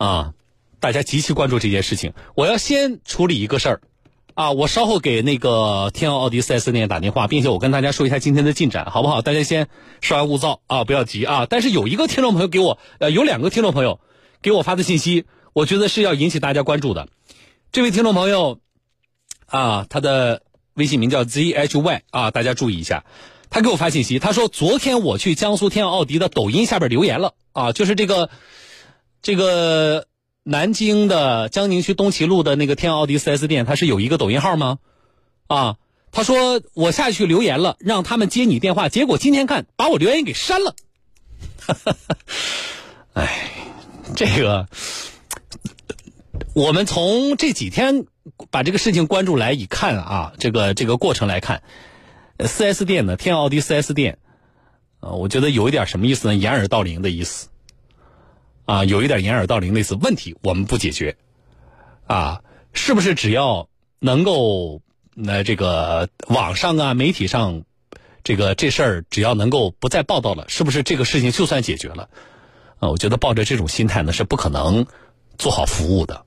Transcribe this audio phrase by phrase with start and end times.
[0.00, 0.32] 啊，
[0.80, 2.14] 大家极其关注这件事情。
[2.34, 3.80] 我要先处理一个事儿，
[4.32, 9.20] 啊，我稍后给那个天奥奥迪四 S 店打电话，并且我跟大家说一下今天的进展，好不好？
[9.20, 9.68] 大家先
[10.00, 11.46] 稍安勿躁啊，不要急啊。
[11.50, 14.00] 但是有一个听众朋友给我，呃，有两个听众朋友
[14.40, 17.06] 给我发的信息，我觉得是要引起大家关注的。
[17.70, 18.58] 这位听众朋友，
[19.44, 20.40] 啊，他的
[20.72, 23.04] 微信名叫 zhy 啊，大家注意一下。
[23.50, 28.30] 他给我发信息，他说昨天我去江苏天奥奥迪的抖音下边留言了啊，就是这个。
[29.22, 30.06] 这个
[30.42, 34.78] 南京的江宁区东齐路的那个天奥迪 4S 店，它是有一个抖音号吗？
[35.46, 35.76] 啊，
[36.12, 40.74] 他说我下去留言了，让他们接你电话，结果今天看把我留言给删了。
[43.12, 43.50] 哎，
[44.16, 44.68] 这个
[46.54, 48.06] 我们从这几天
[48.50, 51.62] 把这个事情关注来一看啊，这个这个过程来看
[52.38, 54.18] ，4S 店呢，天奥迪 4S 店，
[55.00, 56.34] 呃，我觉得有一点什么意思呢？
[56.34, 57.48] 掩耳盗铃的意思。
[58.70, 61.16] 啊，有一点掩耳盗铃类似问题，我们不解决，
[62.06, 62.42] 啊，
[62.72, 63.68] 是不是只要
[63.98, 64.80] 能够
[65.12, 67.64] 那这个网上啊媒体上，
[68.22, 72.08] 这个这事儿只要能够不再报道了，是不是这个事情就算解决了？
[72.78, 74.86] 啊，我觉得抱着这种心态呢是不可能
[75.36, 76.24] 做好服务的，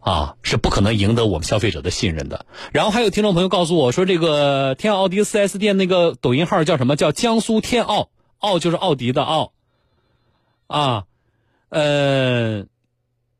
[0.00, 2.44] 啊，是不可能赢得我们消费者的信任的。
[2.72, 9.54] 然后还有听众朋友告诉我说，这个天奥迪 4S 店那个抖音号叫什么叫江苏天奥，奥就是奥迪的奥。
[10.66, 11.04] 啊，
[11.68, 12.64] 呃，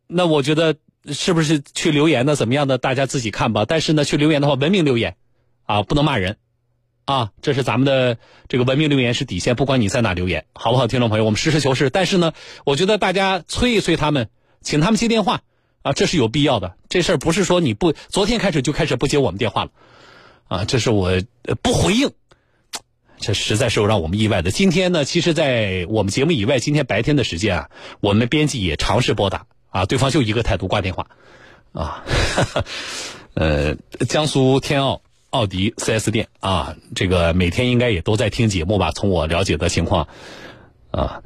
[0.06, 0.76] 那我觉得
[1.12, 3.64] 是不是去留言的怎么样的，大家自己看吧。
[3.66, 5.16] 但是呢，去留言的话，文明留言，
[5.64, 6.36] 啊，不能骂人，
[7.04, 11.24] 啊，这是咱们的这个文明留言是底线，不管你在哪留言，好不好，听众朋友？
[11.24, 11.90] 我们实事求是。
[11.90, 12.32] 但是呢，
[12.64, 14.28] 我觉得大家催一催他们，
[14.60, 15.42] 请他们接电话，
[15.82, 16.76] 啊，这是有必要的。
[16.88, 19.70] 这事儿不是说你不昨天开始就开始不接我们电话了，
[20.46, 21.10] 啊，这是我
[21.62, 22.12] 不回应。
[23.18, 24.50] 这实在是让我们意外的。
[24.50, 31.08] 今天呢，其实，在我们节目以外，今天白天的时间啊，我们编辑也尝试拨打啊，对方就一个态度，挂电话，
[31.72, 32.04] 啊，
[33.34, 33.74] 呃，
[34.08, 38.92] 江苏天奥奥迪 4S 店啊，这个每天应该也都在听节目吧？
[38.92, 40.08] 从我了解的情况，
[40.90, 41.22] 啊，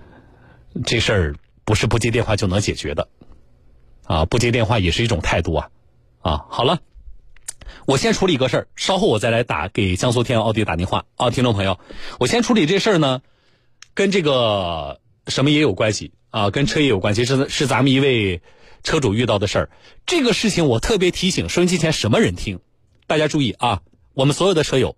[0.87, 1.35] 这事儿
[1.65, 3.09] 不是不接电话就能解决的，
[4.05, 5.71] 啊，不接电话也是一种态度啊，
[6.21, 6.81] 啊，好了。
[7.87, 11.79] 我先处理一个事儿，稍后我再来打给江苏天奥奥迪打电话啊，听众朋友，
[12.19, 13.23] 我先处理这事儿呢，
[13.95, 18.43] 跟这个什么也有关系啊，跟车也有关系，是是咱们一位
[18.83, 19.71] 车主遇到的事儿。
[20.07, 22.61] 这个事情我特别提醒收音机前什么人听，
[23.07, 23.83] 大家注意啊，
[24.15, 24.97] 我们所有的车友，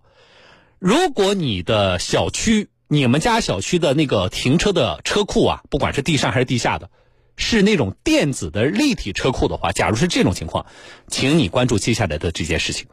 [0.79, 6.89] 如果你的小区、你们家小区的那个停车的车库啊，不管是地上还是地下的。
[7.35, 10.65] 是那种电子的立体车库的话，假如是这种情况，
[11.07, 12.87] 请你关注接下来的这件事情。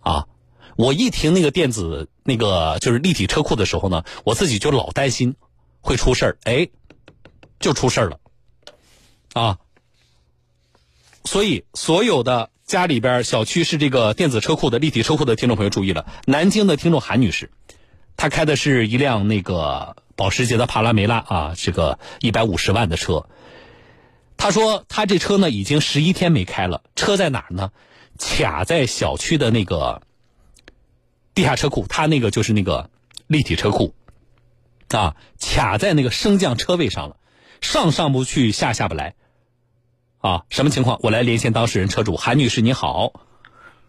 [0.00, 0.26] 啊，
[0.76, 5.34] 我一听那个电子那个就是立体车库的时候呢，我自己就老担心
[5.80, 6.68] 会出事儿，哎，
[7.58, 8.20] 就出事儿了。
[9.32, 9.58] 啊，
[11.24, 17.50] 所以所有的家里边小区是这个电子车库的立体车库的听众朋友注意了，南京的听众韩女士，
[18.16, 23.28] 她开的是一辆那个保时捷的帕拉梅拉啊，这个一百五十万的车。
[24.36, 26.82] 他说：“他这车呢，已经十一天没开了。
[26.96, 27.70] 车在哪儿呢？
[28.18, 30.02] 卡在小区的那个
[31.34, 31.86] 地下车库。
[31.88, 32.90] 他那个就是那个
[33.28, 33.94] 立体车库，
[34.88, 37.16] 啊，卡在那个升降车位上了，
[37.60, 39.14] 上上不去，下下不来。
[40.18, 40.98] 啊，什么情况？
[41.00, 43.12] 我来连线当事人车主韩女士，你好。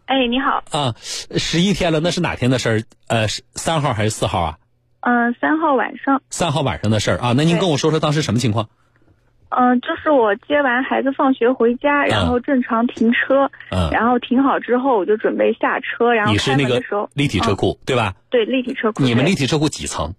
[0.06, 0.64] 哎，你好。
[0.70, 2.84] 啊，十一天了，那是哪天的事儿？
[3.08, 4.59] 呃，三号还是四号啊？
[5.02, 6.22] 嗯，三号晚上。
[6.30, 7.34] 三号晚上的事儿啊？
[7.36, 8.68] 那您跟我说说当时什么情况？”
[9.52, 13.50] 嗯，就是我接完孩子放学回家，然后正常停车，
[13.92, 16.80] 然后停好之后，我就准备下车，然后你是那个，
[17.16, 18.14] 立体车库对吧？
[18.30, 19.02] 对，立体车库。
[19.02, 20.14] 你们立体车库几层？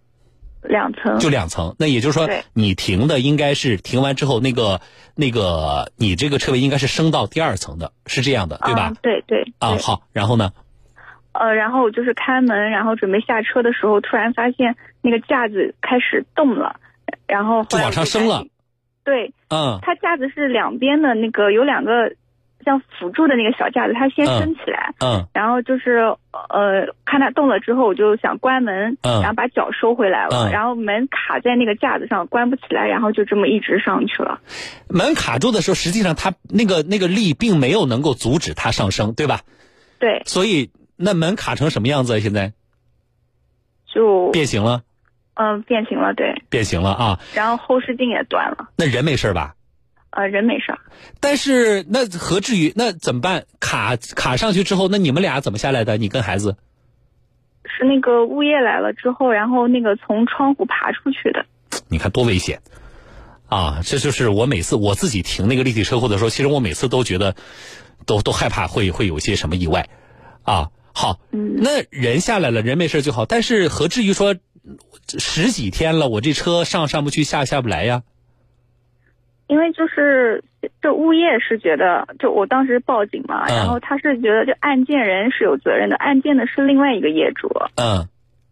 [0.63, 1.17] 两层。
[1.21, 4.81] 就两层，那也就是说，你停的应该是停完之后，那个
[5.15, 8.93] 那个你这个车位应该是升到第二层的，是这样的，对吧？
[9.01, 9.45] 对对。
[9.61, 10.51] 啊，好，然后呢？
[11.33, 16.77] 呃，然后就是开门，然后准备下车的时候，突然发现那个架子开始动了，
[17.27, 18.45] 然后就往上升了。
[19.05, 22.13] 对，嗯，它架子是两边的那个有两个
[22.65, 26.15] 像辅助的那个小架子，它先升起来，嗯，然后就是
[26.51, 34.41] 呃看它动了之后，我就想关门，嗯，然后把脚收回来了，然后门卡在那个架子上关不起来，然后就这么一直上去了。
[34.89, 39.41] 门卡住的时候，实际上它那个那个力并没有能够阻止它上升，对吧？
[39.99, 40.23] 对。
[40.27, 42.21] 所以那门卡成什么样子？
[42.21, 42.53] 现在
[43.87, 44.83] 就变形了。
[45.35, 47.21] 嗯，变形了，对，变形了啊！
[47.35, 48.69] 然后后视镜也断了。
[48.77, 49.55] 那人没事吧？
[50.11, 50.75] 呃，人没事。
[51.19, 52.73] 但是那何至于？
[52.77, 53.47] 那怎么办？
[53.59, 55.97] 卡卡上去之后，那你们俩怎么下来的？
[55.97, 56.57] 你跟孩子？
[57.65, 61.47] 是那个物业来了之后，然后那个从窗户爬出去的。
[61.89, 62.61] 你看多危险
[63.49, 67.35] 啊，这就是我每次我自己停那个立体车库的时候，其实我每次都觉得，
[68.05, 69.89] 都都害怕会会有些什么意外，
[70.43, 70.71] 啊，
[71.01, 74.35] 好，那人下来了，人没事就好，但是何至于说
[75.09, 78.03] 十几天了，我这车上上不去，下下不来呀？
[79.47, 80.45] 因为就是
[80.83, 88.07] 这物业是觉得，就我当时报警嘛，然后他是觉得这案件人是有责任的，案件的是另外一个业主，嗯，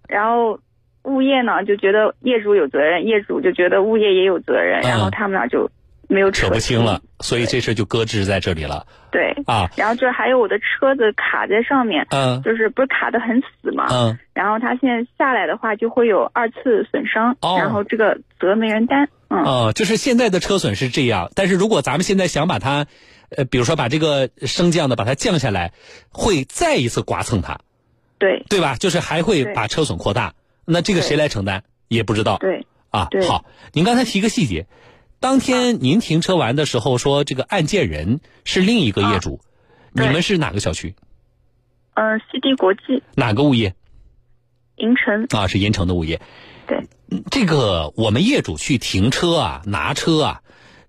[0.09, 0.59] 然后。
[1.05, 5.71] 物业呢就觉得业主有责任，业主就觉得物业也有责任，然后他们俩就
[6.07, 8.87] 没有扯不清了，所以这事就搁置在这里了。
[9.11, 9.35] 对。
[9.47, 22.87] 啊，然后这还有我的车子卡在上面，嗯，就是不是卡的很死嘛，嗯，然后它现在下来的话就会有二次损伤，然后这个责没人担，嗯，哦，就是现在的车损是这样，但是如果咱们现在想把它，
[23.31, 25.73] 呃，比如说把这个升降的把它降下来，
[26.11, 27.61] 会再一次刮蹭它，
[28.19, 28.75] 对，对吧？
[28.75, 30.35] 就是还会把车损扩大。
[30.67, 32.37] 那这个谁来承担也不知道。
[32.39, 32.67] 对。
[32.91, 34.67] 啊，好，您刚才提个细节，
[35.21, 39.41] 当天您停车完的时候说这个案件人是另一个业主，
[39.93, 40.95] 你们是哪个小区？
[41.95, 43.03] 嗯，西堤国际。
[43.17, 43.75] 哪个物业？
[44.77, 45.27] 银城。
[45.31, 46.21] 啊，是银城的物业。
[46.69, 46.87] 对。
[47.31, 50.43] 这个我们业主去停车啊、拿车啊，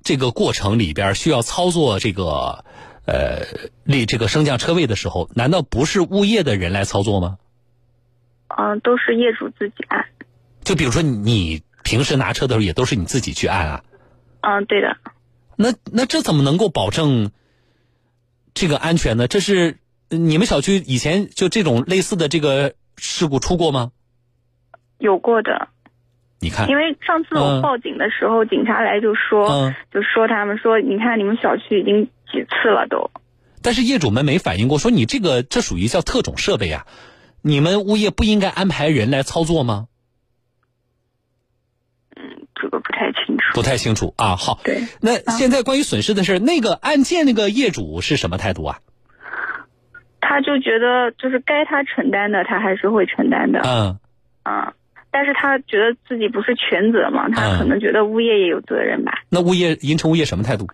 [0.03, 2.65] 这个过程里边需要操作这个
[3.05, 3.47] 呃
[3.83, 7.39] 立这个升降车位的时候，难道不是物业的人来操作吗？
[8.49, 10.05] 嗯，都是业主自己按。
[10.63, 13.83] 就比如说，你平时拿车的时候，也都是你自己去按啊？
[14.41, 14.97] 嗯，对的。
[15.55, 17.31] 那那这怎么能够保证
[18.53, 19.27] 这个安全呢？
[19.27, 19.77] 这是
[20.09, 23.91] 你们小区以前就这种类似的这个事故出过吗？
[24.97, 25.67] 有过的。
[26.41, 33.11] 你看，因为上次我报警的时候，警察来就说，就说他们说，你看你们小区已经几次了都。
[33.61, 36.87] 但是业主们没反映过，说你这个这属于叫特种设备啊。
[37.41, 39.87] 你们物业不应该安排人来操作吗？
[42.15, 43.53] 嗯，这个不太清楚。
[43.53, 44.35] 不太清楚啊。
[44.35, 44.83] 好，对。
[45.01, 48.79] 那现在关于损失的事，那个案件那个业主是什么态度啊？
[50.21, 53.61] 他就觉得就是该他承担的，他还是会承担的。
[53.61, 53.99] 嗯。
[54.43, 54.73] 嗯，
[55.11, 59.23] 但是他觉得自己不是全责嘛，他可能觉得物业也有责任吧。
[59.29, 60.67] 那物业银城物业什么态度？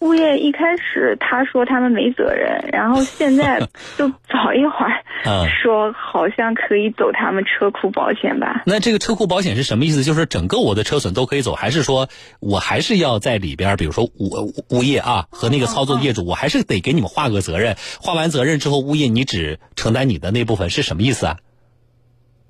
[0.00, 3.60] 物业一开始他说他们没责任，然后现在
[3.96, 8.62] 就早一会儿说好像可以走他们车库保险吧。
[8.66, 10.04] 那这个车库保险是什么意思？
[10.04, 12.08] 就是整个我的车损都可以走，还是说
[12.40, 13.76] 我还是要在里边？
[13.76, 17.76] 比如说物物业啊和那个操作业主，我还是得给你们划个责任。
[18.02, 21.38] 划完责任之后，物业你只承担你的那部分，是什么意思啊？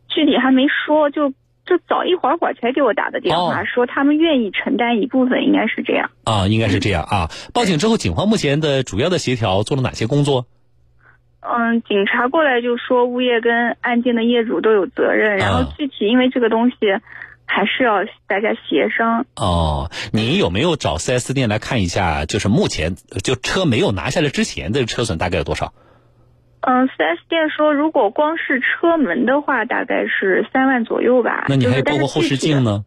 [0.08, 1.32] 具体还没说，就。
[1.66, 7.30] 就早一会儿会儿才给我打的电话，说他们愿意承担一部分，应该是这样啊，应该是这样啊。
[7.52, 10.46] 报警之后，警方目前的主要的协调做了哪些工作？
[11.40, 16.76] 嗯，警察过来就说物业跟案件的业主都有责任，然后具体因为这个东西
[17.44, 19.26] 还是要大家协商。
[19.36, 22.26] 哦，你有没有找 4S 店来看一下？
[22.26, 25.72] 就是目前就车没有拿下来之前的车损大概有多少？
[26.66, 31.44] 嗯，四 S 店说，如果光是车门的话，大概是三万左右吧。
[31.48, 32.84] 那你还包括后视镜呢？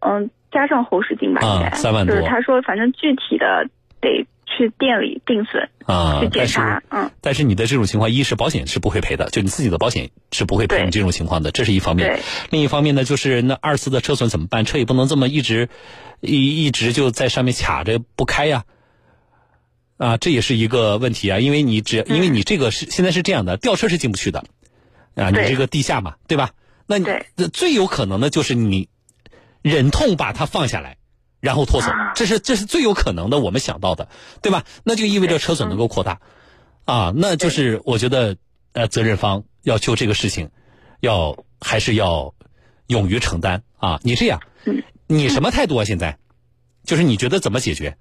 [0.00, 2.16] 嗯，加上后视镜吧，应该三万多。
[2.16, 3.68] 就是他说，反正具体的
[4.00, 6.82] 得去店里定损啊，去检查。
[6.88, 12.20] 嗯，但是你的这种情况，一是保险是不会赔的，就你自己的保险是不会赔你这种情况的，这是一方面。
[12.48, 14.64] 另一方面呢，就是那二次的车损怎么办？
[14.64, 15.68] 车也不能这么一直
[16.22, 18.58] 一一直就在上面卡着不开呀。
[18.58, 18.64] 啊，
[20.20, 24.44] 这也是一个问题啊，因为你只因为你这个是现在是这样的，吊车是进不去的，
[25.14, 26.50] 啊，你这个地下嘛，对吧？
[26.86, 27.06] 那你
[27.52, 28.88] 最有可能的就是你
[29.62, 30.98] 忍痛把它放下来，
[31.40, 34.08] 然后拖走，这是这是最有可能的，我们想到的，
[34.42, 34.64] 对吧？
[34.84, 36.20] 那就意味着车损能够扩大，
[36.84, 38.36] 啊，那就是我觉得
[38.72, 40.50] 呃，责任方要就这个事情，
[41.00, 42.34] 要还是要
[42.86, 43.98] 勇于承担啊。
[44.04, 44.40] 你这样，
[45.06, 45.84] 你什么态度啊？
[45.84, 46.18] 现在
[46.84, 47.96] 就是你觉得怎么解决？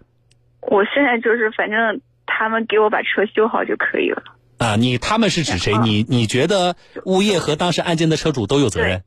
[0.68, 4.24] 我现在就是，反正他们给我把车修好就可以了。
[4.58, 5.74] 啊，你他们是指谁？
[5.78, 9.04] 你你觉得物业和当时案件的车主都有责任？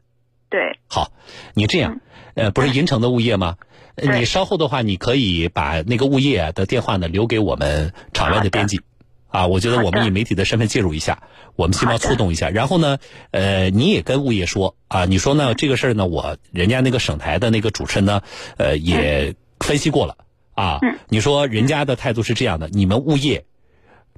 [0.51, 0.79] 对。
[0.89, 1.11] 好，
[1.55, 2.01] 你这样，
[2.35, 3.57] 呃，不是银城的物业吗？
[3.97, 8.81] 你稍后的话，你可以把那个物业的电话呢留给我们场外的编辑。
[9.29, 11.23] 啊，我觉得我们以媒体的身份介入一下，
[11.57, 12.49] 我们希望触动一下。
[12.49, 12.99] 然后呢，
[13.31, 18.23] 呃，你也跟物业说啊，你说呢这个事儿呢，我人家那个省台的那个主持人呢，
[18.57, 20.17] 呃，也分析过了。
[20.59, 23.45] 啊，你说人家的态度是这样的，你们物业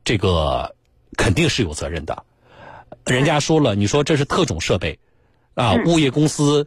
[0.05, 0.75] 这个
[1.19, 2.25] 肯定是有责任的。
[3.05, 5.01] 人家说了，你说这是特种设备，
[5.53, 6.67] 啊，物业公司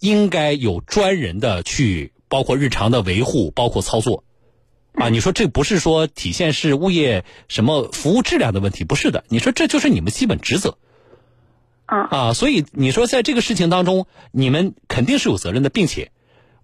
[0.00, 4.24] 应该有专人的去，包括日常的维护，包括操作。
[4.94, 9.24] 啊，你说这不是说体现是物业什么服务质量的问题，不是的。
[9.28, 10.78] 你说这就是你们基本职责。
[11.84, 16.10] 啊，啊，所以你说在这个事情当中，你们肯定是有责任的，并且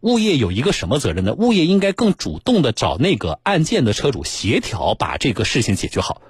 [0.00, 1.34] 物业有一个什么责任呢？
[1.34, 6.22] 物业应该更主动的找那个案件的车主协调，把这个事情解决好。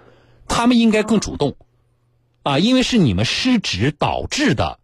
[0.48, 1.56] 他们应该更主动，
[2.42, 4.78] 啊，因为是你们失职导致的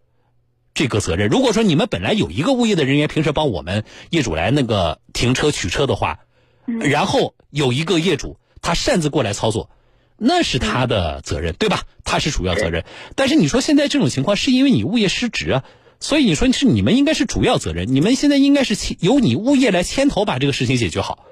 [0.74, 1.28] 这个责任。
[1.28, 6.18] 如果说你们本来有一个物业的人员平时帮我们业主来那个停车取车的话，
[6.66, 9.70] 然后有一个业主他擅自过来操作，
[10.16, 11.84] 那是他的责任，对吧？
[12.04, 12.84] 他是主要责任。
[13.14, 15.64] 但是你说现在这种情况是因为你物业失职啊，
[16.02, 21.26] 所以你说是你们应该是主要责任，你们现在应该是由你物业来牵头把这个事情解决好。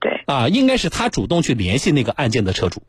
[0.00, 2.82] 对，啊，应该是他主动去联系那个案件的车主。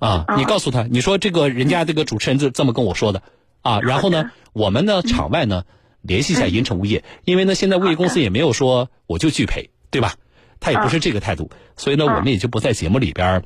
[0.00, 3.22] 啊，你告诉他，你说这个人家这个主持人就这么跟我说的，
[3.62, 5.64] 啊，然后呢，我们呢场外呢
[6.02, 10.16] 联系一下银城物业，因为呢现在物业公司也没有说我就拒赔，对吧？
[10.60, 13.44] 他也不是这个态度，所以呢我们也就不在节目里边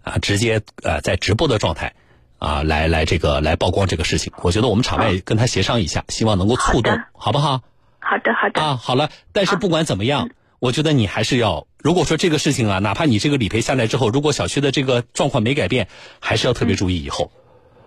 [0.00, 1.94] 啊直接呃在直播的状态
[2.38, 4.32] 啊来来这个来曝光这个事情。
[4.42, 7.62] 我觉得我们场外跟他协商一下，希望能够触动，好不好？
[7.98, 8.60] 好的，好的。
[8.60, 10.30] 啊，好了，但是不管怎么样。
[10.58, 15.86] 我觉得你还是要，如果说这个事情啊，哪怕你这个理赔下来之后，如果小区的这个状况没改变，
[16.18, 17.30] 还是要特别注意以后。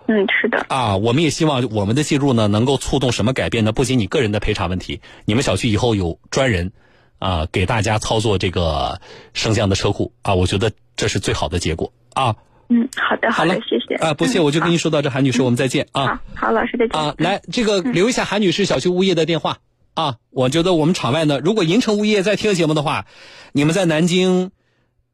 [0.06, 0.64] 嗯，是的。
[0.68, 3.72] 啊，我们也希望我们的介入呢，能够触动什么改变呢？
[3.72, 6.70] 不仅你个人的赔偿问题，你们小区以后有专人
[7.18, 9.00] 啊，给大家操作这个
[9.34, 12.36] 升降的车库啊，我觉得这是最好的结果啊。
[12.70, 13.96] 嗯，好的，好的，谢谢。
[13.96, 16.22] 啊，不谢，我就跟您说到这，韩女士，我们再见啊。
[16.34, 17.00] 好，老师再见。
[17.00, 19.58] 啊，来，这个留一下韩女士小区物业的电话。
[19.94, 23.06] 啊，我觉得我们场外呢，如果银城物业在听节目的话，
[23.52, 24.52] 你们在南京，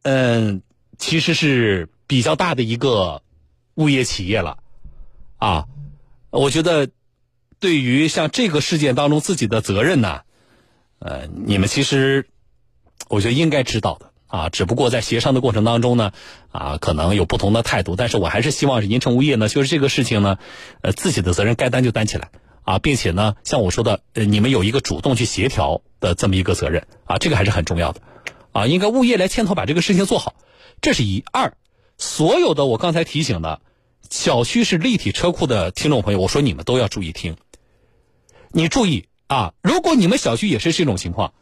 [0.03, 0.61] 嗯，
[0.99, 3.23] 其实是比较大的一个
[3.75, 4.59] 物业企业了，
[5.39, 5.65] 啊，
[6.31, 6.91] 我觉得
[7.59, 10.21] 对于像这个事件当中自己的责任呢，
[10.99, 12.27] 呃，你们其实
[13.09, 16.13] 我觉得应该知道的啊，只不过在协商的过程当中呢，
[16.51, 20.39] 啊，可能有不同的态度，但是我还是希望是银城物业呢，就是这个事情呢，
[20.83, 22.31] 呃，自己的责任该担就担起来。
[22.63, 28.01] 啊，并且呢，像我说的，呃，你们有一个主动去协调的这么一个责任啊，这个还是很重要的，
[28.51, 30.35] 啊，应该物业来牵头把这个事情做好，
[30.81, 31.57] 这是一二。
[31.97, 33.61] 所有的我刚才提醒的，
[34.11, 37.37] 小区是立体车库的听众朋友，我说你们都要注意听。
[38.51, 41.35] 你注意啊，如果你们小区也是这种情况，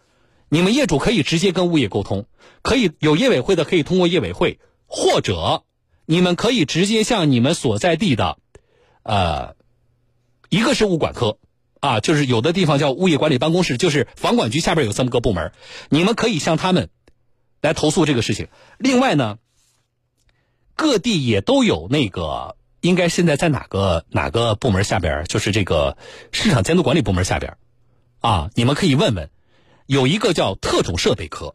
[0.49, 2.27] 你们业主可以直接跟物业沟通，
[2.63, 5.65] 可以有业委会的可以通过业委会，或者
[6.07, 8.39] 你们可以直接向你们所在地的，
[9.03, 9.57] 呃。
[10.51, 11.39] 一个是物管科，
[11.81, 15.51] 啊，就是有的地方叫物业管理办公室，就是房管局下边有这么个部门，
[15.89, 16.91] 你们可以向他们
[17.61, 18.47] 来投诉这个事情。
[18.79, 19.39] 另外呢，
[20.77, 25.97] 各地也都有那个，应该现在在哪个哪个部门下边，就是这个
[26.31, 27.57] 市场监督管理部门下边，
[28.21, 29.29] 啊，你们可以问问，
[29.87, 31.55] 有一个叫特种设备科，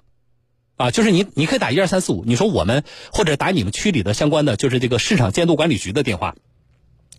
[0.75, 6.36] 啊，就是你你可以打一二三四五，你说我们或者打你们区里的相关的，就是这个市场监督管理局的电话。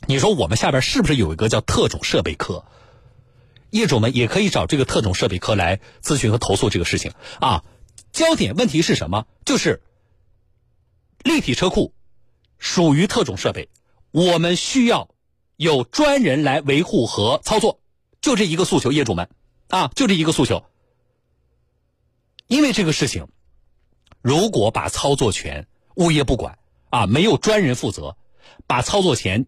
[0.06, 2.64] 你说我们下边是不是有一个叫特种设备科？
[3.70, 7.64] 业主们也可以找这个特种设备科来咨询和投诉这个事情啊。
[8.12, 9.26] 焦点问题是什么？
[9.44, 9.82] 就是
[11.22, 11.92] 立体车库
[12.58, 13.68] 属于特种设备，
[14.10, 15.10] 我们需要
[15.56, 17.80] 有专人来维护和操作，
[18.20, 19.28] 就这一个诉求，业主们
[19.68, 20.64] 啊，就这一个诉求。
[22.50, 23.28] 因为这个事情，
[24.20, 26.58] 如果把操作权物业不管
[26.90, 28.16] 啊，没有专人负责，
[28.66, 29.46] 把操作权。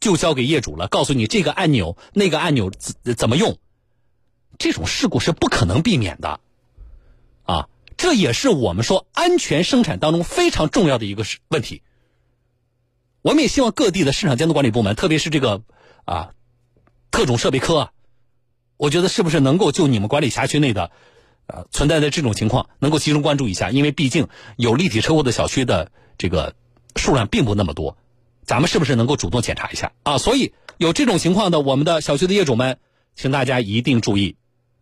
[0.00, 3.58] 就交给业主了，告诉你这个按钮、那个按钮怎怎么用，
[4.56, 6.38] 这种事故是不可能避免的，
[7.42, 11.82] 啊，这也是我们说安全生产当中非常重要的一个问题。
[13.22, 15.62] 我们也希望各地的市场监督管理部门，特别是这个
[16.04, 16.32] 啊
[17.10, 17.90] 特种设备科，
[18.76, 20.92] 我觉得是不是能够就你们管理辖区内的
[21.48, 26.54] 呃存在的这种情况，能够集中关注一下，因为毕竟有立体车库的小区的这个
[26.94, 27.96] 数量并不那么多。
[28.44, 30.16] 咱们是不是能够主动检查一下啊？
[30.16, 32.78] 所以有这种情况的，我们的小区的业主们，
[33.14, 34.36] 请大家一定注意，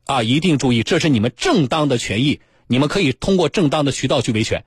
[0.05, 4.65] 啊，一定注意，这是你们正当的权益，你们可以通过正当的渠道去维权，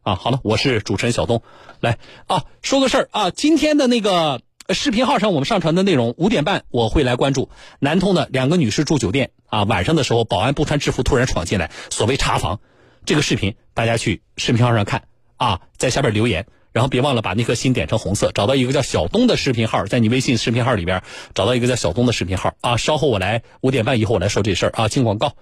[0.00, 1.42] 啊，好了，我是主持人小东，
[1.78, 12.58] 来啊，说个事儿啊，今天的那个视频号上我们上传的内容，五点半我会来关注南通的两个女士住酒店啊，晚上的时候保安不穿制服突然闯进来，所谓查房，
[13.04, 15.02] 这个视频大家去视频号上看
[15.36, 16.46] 啊，在下边留言。
[16.72, 21.02] 然后别忘了把那颗心点成红色，找到一个叫小东的视频号，在你微信视频号里边
[21.34, 22.78] 找到一个叫小东的视频号啊。
[22.78, 25.36] 稍后我来五点半以后我来说这事儿啊，进广告。